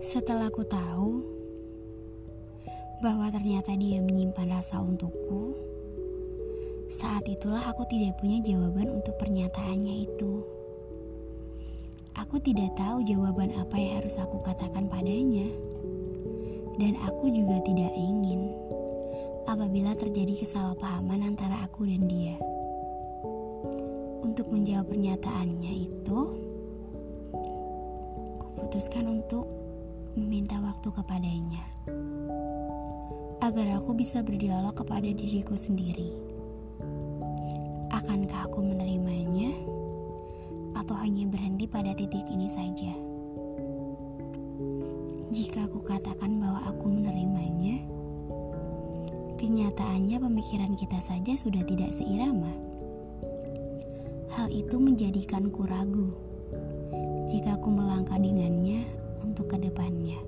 [0.00, 1.20] Setelah aku tahu
[3.04, 5.52] bahwa ternyata dia menyimpan rasa untukku,
[6.88, 10.40] saat itulah aku tidak punya jawaban untuk pernyataannya itu.
[12.16, 15.52] Aku tidak tahu jawaban apa yang harus aku katakan padanya,
[16.80, 18.56] dan aku juga tidak ingin
[19.44, 22.40] apabila terjadi kesalahpahaman antara aku dan dia.
[24.24, 26.18] Untuk menjawab pernyataannya itu,
[28.40, 29.59] kuputuskan untuk
[30.18, 31.62] meminta waktu kepadanya
[33.40, 36.12] agar aku bisa berdialog kepada diriku sendiri.
[37.94, 39.54] Akankah aku menerimanya
[40.76, 42.92] atau hanya berhenti pada titik ini saja?
[45.30, 47.80] Jika aku katakan bahwa aku menerimanya,
[49.38, 52.50] kenyataannya pemikiran kita saja sudah tidak seirama.
[54.34, 56.12] Hal itu menjadikanku ragu
[57.30, 58.82] jika aku melangkah dengannya
[59.40, 60.20] untuk ke depannya.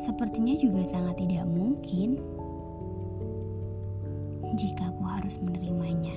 [0.00, 2.16] Sepertinya juga sangat tidak mungkin
[4.56, 6.16] jika aku harus menerimanya.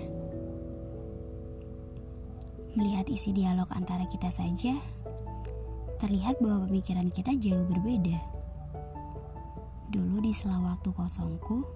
[2.80, 4.80] Melihat isi dialog antara kita saja,
[6.00, 8.24] terlihat bahwa pemikiran kita jauh berbeda.
[9.92, 11.68] Dulu di sela waktu kosongku,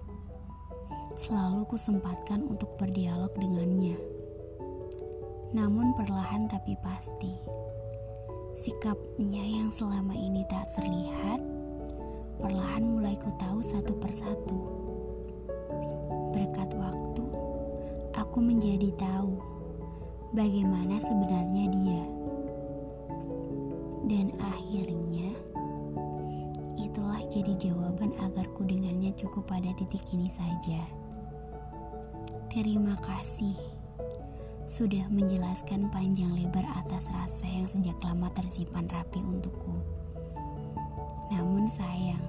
[1.20, 4.00] selalu kusempatkan untuk berdialog dengannya.
[5.52, 7.60] Namun perlahan tapi pasti
[8.52, 11.40] Sikapnya yang selama ini tak terlihat,
[12.36, 14.58] perlahan mulai ku tahu satu persatu.
[16.36, 17.24] Berkat waktu,
[18.12, 19.40] aku menjadi tahu
[20.36, 22.04] bagaimana sebenarnya dia.
[24.12, 25.32] Dan akhirnya,
[26.76, 30.84] itulah jadi jawaban agar ku dengannya cukup pada titik ini saja.
[32.52, 33.71] Terima kasih
[34.72, 39.76] sudah menjelaskan panjang lebar atas rasa yang sejak lama tersimpan rapi untukku.
[41.28, 42.24] Namun sayang,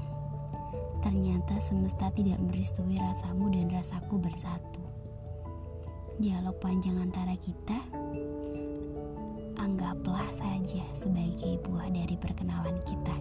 [1.00, 4.84] ternyata semesta tidak merestui rasamu dan rasaku bersatu.
[6.20, 7.80] Dialog panjang antara kita
[9.56, 13.16] anggaplah saja sebagai buah dari perkenalan kita.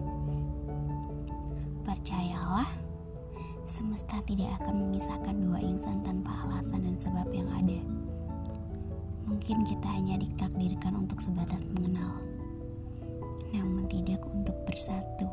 [1.87, 2.67] Percayalah,
[3.71, 7.92] semesta tidak akan memisahkan dua insan tanpa alasan dan sebab yang ada.
[9.33, 12.21] Mungkin kita hanya ditakdirkan untuk sebatas mengenal,
[13.49, 15.25] namun tidak untuk bersatu.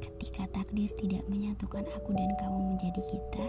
[0.00, 3.46] Ketika takdir tidak menyatukan aku dan kamu menjadi kita,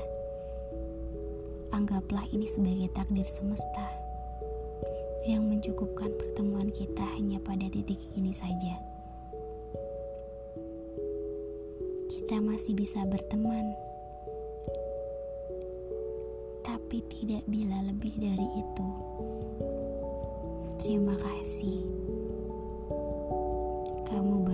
[1.71, 3.87] anggaplah ini sebagai takdir semesta
[5.23, 8.83] yang mencukupkan pertemuan kita hanya pada titik ini saja.
[12.11, 13.88] Kita masih bisa berteman
[16.79, 18.87] tapi tidak bila lebih dari itu.
[20.79, 21.83] Terima kasih,
[24.07, 24.48] kamu.